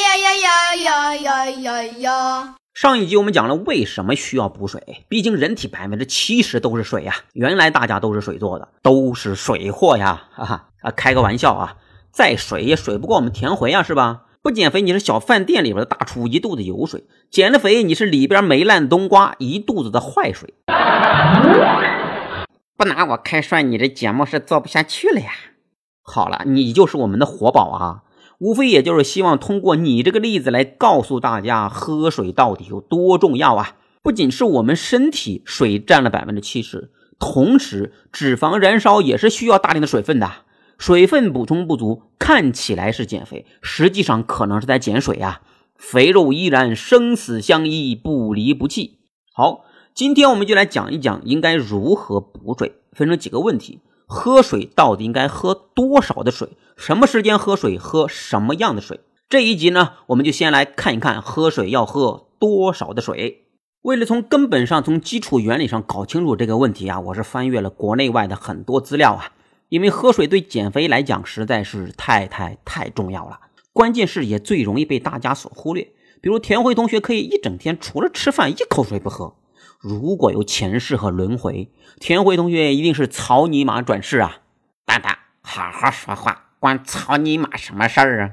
[0.00, 2.54] 呀呀呀呀呀呀呀！
[2.72, 7.14] 上一集我们讲了为什么需要补水，毕竟人体百分之七十都是水呀。
[7.34, 10.28] 原来大家都是水做的，都是水货呀！
[10.32, 11.76] 哈哈啊，开个玩笑啊，
[12.10, 14.22] 再水也水不过我们田回啊，是吧？
[14.42, 20.54] 不减肥你是小饭店里边的大厨，一肚子油水；减了肥你是里边没烂冬瓜，一肚子的坏水。
[22.78, 25.30] 不拿我开涮，你这节目是做不下去了呀！
[26.02, 28.02] 好了，你就是我们的活宝啊！
[28.40, 33.76] 无非也就是希望通过你这个例子来告诉大家，喝水到底有多重要啊！
[34.02, 40.30] 不仅是我们身体水占了百分之七十，同时脂肪燃烧也是需要大量的水分的。
[40.78, 45.42] 水分补充不足，看起来是减肥，实际上可能是在减水啊！
[45.76, 49.00] 肥肉依然生死相依，不离不弃。
[49.34, 53.80] 好，今天我们就来讲一讲应该如何补水，分成几个问题。
[54.10, 56.48] 喝水到底应该喝多少的水？
[56.76, 57.78] 什么时间喝水？
[57.78, 58.98] 喝什么样的水？
[59.28, 63.46] 这一集呢，我们就先来看一看喝水要喝多少的水。
[63.82, 69.32] 为了从根本上、从基础原理上搞清楚这个问题啊，我是翻阅了国内外的很多资料啊。
[69.68, 73.38] 因为喝水对减肥来讲实在是太太太重要了，
[73.72, 75.84] 关键是也最容易被大家所忽略。
[76.20, 79.36] 比如田辉同学可以一整天除了吃饭一口水不喝。
[79.80, 84.40] 如果有前世和轮回，田慧同学一定是草泥马转世啊！
[84.84, 88.30] 蛋蛋，好好说话，关草泥马什么事儿啊？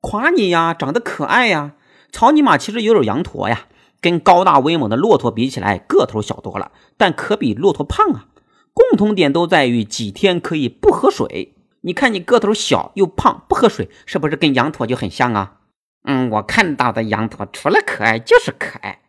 [0.00, 1.72] 夸你呀，长得可爱呀！
[2.12, 3.66] 草泥马其实有点羊驼呀，
[4.00, 8.28] 跟高大威猛的骆驼比起来，个头小多了，但可比骆驼胖啊。
[8.72, 11.56] 共同点都在于几天可以不喝水。
[11.80, 15.56] 你看你个头小又胖，不喝水是不是跟羊驼就很像啊？
[16.04, 19.00] 嗯，我看到的羊驼除了可爱就是可爱。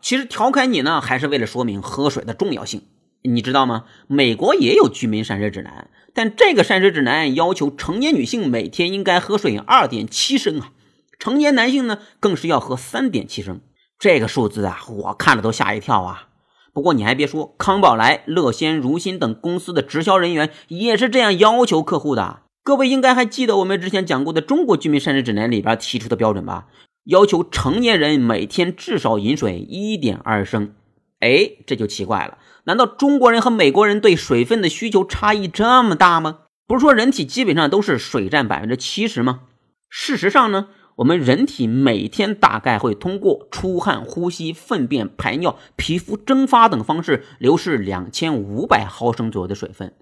[0.00, 2.82] 其实调侃你呢，还是为了说明喝水的重要性。
[3.22, 3.84] 你知道吗？
[4.06, 10.72] 美国也有居民膳食指南，但这个膳食指南要求成年女性每天应该喝水二点七升啊，
[11.18, 13.60] 成年男性呢更是要喝三点七升。
[13.98, 16.28] 这个数字啊，我看了都吓一跳啊。
[16.72, 22.44] 不过你还别说，康宝莱、乐鲜、如新等公司的直销人员也是这样要求客户的。
[22.62, 26.68] 各位应该还记得我们之前讲过的中国居民膳食指南里边提出的标准吧？
[27.04, 30.74] 要求成年人每天至少饮水一点二升，
[31.20, 32.38] 哎，这就奇怪了。
[32.64, 36.40] 难道中国人和美国人对水分的需求差异这么大吗？
[36.66, 39.40] 不是说人体基本上都是水占百分之七十吗？
[39.88, 49.94] 事实上呢，我们人体每天大概会通过出汗、呼吸、粪便、排尿、皮肤蒸发等方式流失两千五百毫升左右的水分。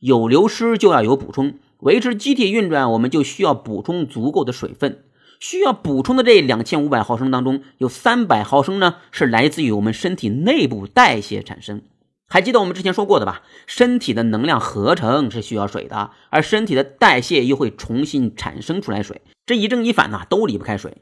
[0.00, 5.04] 有流失就要有补充，维持机体运转，我们就需要补充足够的水分。
[5.40, 11.82] 需要补充的这两千五百毫升当中，有三百毫升呢，是来自于我们身体内部代谢产生。
[12.26, 13.42] 还记得我们之前说过的吧？
[13.66, 20.96] 身体的能量合成是需要水的，而身体的代谢又会重新产生出来水，这一正一反呢，都离不开水。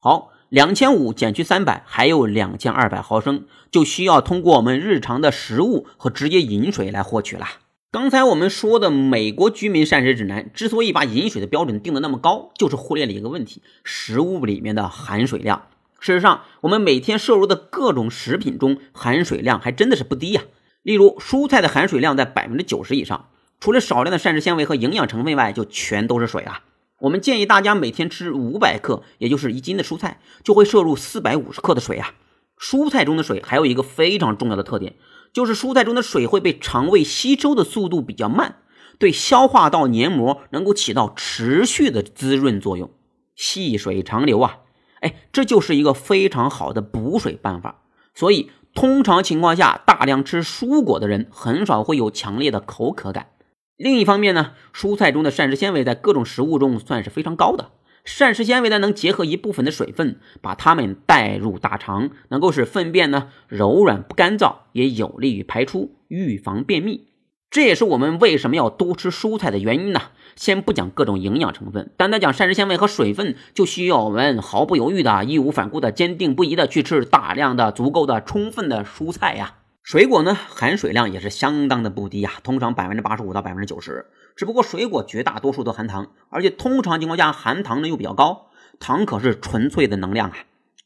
[0.00, 7.46] 好，两千五减去三百，还有两千二百毫升，就需要通过我们日常的食物和直接饮水来获取了。
[7.94, 15.68] 刚才我们说的美国居民膳食指南之所以把饮水的标准定的那么高，就是忽略了一个问题：食物里面的含水量。
[16.00, 20.42] 事实上，我们每天摄入的各种食品中含水量还真的是不低呀。
[20.82, 23.28] 例如，蔬菜的含水量在百分之九十以上，
[23.60, 26.64] 除了少量的膳食纤维和营养成分外，就全都是水啊。
[26.98, 32.14] 我们建议大家每天吃五百克，也就是一斤的蔬菜，就会摄入四百五十克的水啊。
[32.58, 34.94] 蔬菜中的水还有一个非常重要的特点。
[35.34, 38.58] 就是蔬菜中的水会被肠胃吸收的速度比较慢，
[38.98, 42.88] 对消化道黏膜能够起到持续的滋润作用，
[43.34, 44.60] 细水长流啊！
[45.00, 47.82] 哎，这就是一个非常好的补水办法。
[48.14, 53.30] 所以，通常情况下，大量吃蔬果的人很少会有强烈的口渴感。
[53.76, 57.72] 另一方面呢，蔬菜中的膳食纤维在各种食物中算是非常高的。
[58.04, 67.06] 膳食纤维呢，能结合一部分的水分，把它们带入大肠，能够使粪便呢柔软不干燥，也有利于排出，预防便秘。
[67.50, 70.00] 这也是我们为什么要多吃蔬菜的原因呢？
[70.36, 79.54] 先不讲各种营养成分，单单讲膳食纤维和水分，就需要我们毫不犹豫的、义无反顾的、坚定不移的去吃大量的、足够的、充分的蔬菜呀。
[79.84, 84.06] 水果呢，含水量也是相当的不低呀，通常百分之八十五到百分之九十。
[84.34, 88.46] 只不过水果绝大多数都含糖，而且通常情况下含糖呢又比较高。
[88.80, 90.38] 糖可是纯粹的能量啊，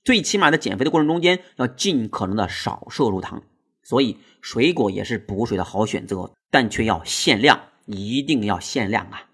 [0.02, 3.44] 最起码在减肥的过程中间要尽可能的少摄入糖。
[3.84, 9.28] 所以水果也是补水的好选择，但却要限量，一定要限量啊！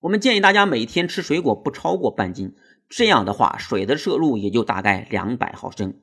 [0.00, 2.54] 我们建议大家每天吃水果不超过半斤，
[2.90, 5.94] 这样的话水的摄入也就大概两百毫升。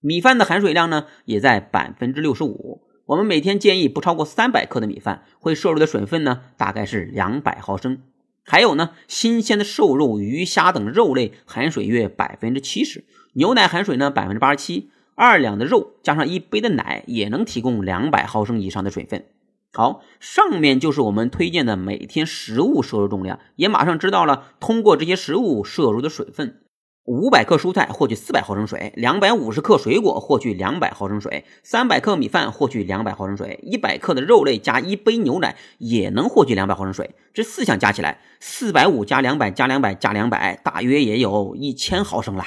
[0.00, 2.82] 米饭的含水量呢也在百分之六十五。
[3.06, 8.02] 我们每天建议不超过三百克的米饭，会摄入的水分呢，大概是两百毫升。
[8.44, 13.04] 还有呢，新鲜的瘦肉、鱼虾等肉类含水约百分之七十，
[13.34, 14.90] 牛奶含水呢百分之八十七。
[15.14, 19.26] 二两的肉加上一杯的奶，也能提供两百毫升以上的水分。
[19.72, 24.54] 好，上面就是我们推荐的每天食物摄入重量，也马上知道了。
[24.58, 26.60] 通过这些食物摄入的水分，
[27.04, 37.14] 五百克蔬菜获取四百毫升水，两百五十克水果获取两百毫升水，三百克米饭获取两百毫升水，一百克的肉类加一杯牛奶也能获取两百毫升水。
[37.32, 42.44] 这四项加起来，四百五加两百加两百加两百，大约也有一千毫升了。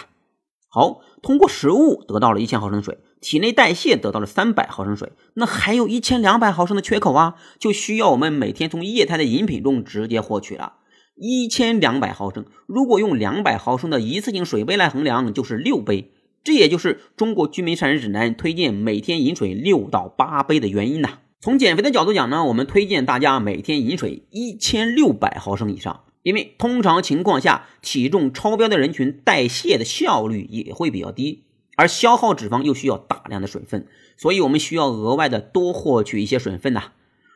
[0.70, 10.74] 好，通过食物得到了一千毫升水，体内代谢得到了三百毫升水，那还有一千两百毫升的缺口啊，就需要我们每天从液态的饮品中直接获取了。
[11.16, 16.12] 一千两百毫升，如果用两百毫升的一次性水杯来衡量，就是六杯。
[16.44, 21.20] 这也就是中国居民膳食指南推荐每天饮水六到八杯的原因呐。
[21.40, 26.02] 从减肥的角度讲呢，我们推荐大家每天饮水一千六百毫升以上。
[26.24, 31.44] 因为通常情况下，体重超标的人群代谢的效率也会比较低，
[31.76, 33.88] 而消耗脂肪又需要大量的水分，
[34.18, 36.94] 所以我们需要额外的多获取一些水分呐。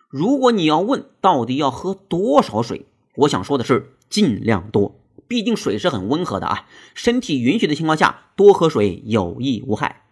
[0.10, 2.86] 如果你要问到底要喝多少水，
[3.18, 10.04] 我想说的是尽量多，毕竟水是很温和的啊，身体允许的情况下多喝水有益无害。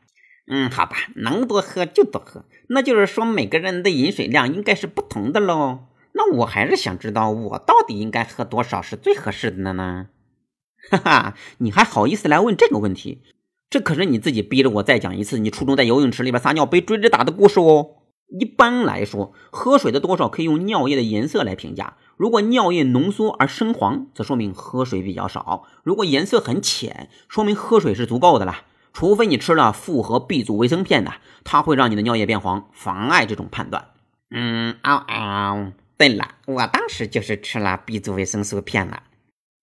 [0.48, 5.86] 嗯，好吧，能多喝就多喝，那就是说每个人的饮水量应该是不同的喽。
[6.14, 10.08] 那我还是想知道，我到底应该喝多少是最合适的呢？
[10.92, 13.22] 哈哈，你还好意思来问这个问题？
[13.70, 17.96] 这可是你自己逼着我再讲一次你初中在游泳池里边撒尿被追着打的故事哦。
[18.40, 21.98] 一般来说，喝水的多少可以用尿液的颜色来评价。
[22.18, 28.64] 如果尿液浓缩而深黄，则说明喝水比较少；如果颜色很浅，说明喝水是足够的啦。
[28.94, 33.90] 除非你吃了复合 B 族维生片的，它会让你的尿液变黄，妨碍这种判断。
[34.30, 35.74] 嗯，嗷嗷。
[35.98, 39.04] 对了，我当时就是吃了 B 族维生素片了。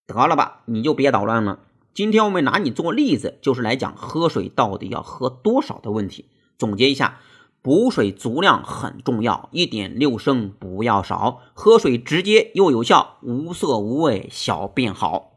[0.07, 1.61] 得了吧，你就别捣乱了。
[1.95, 6.27] 今天我们拿你做例子，就是来讲喝水到底要喝多少的问题。
[6.59, 7.21] 总结一下，
[7.65, 11.43] 补水足量很重要，一点六升不要少。
[11.55, 15.35] 喝水直接又有效，无色无味，小便好。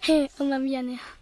[0.00, 1.16] 嘿，我妈咪呀！